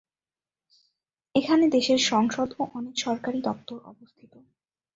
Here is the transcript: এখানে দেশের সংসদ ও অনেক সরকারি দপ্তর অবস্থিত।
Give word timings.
এখানে 1.35 1.65
দেশের 1.67 1.99
সংসদ 2.11 2.49
ও 2.59 2.63
অনেক 2.73 2.95
সরকারি 2.97 3.39
দপ্তর 3.41 3.77
অবস্থিত। 3.85 4.33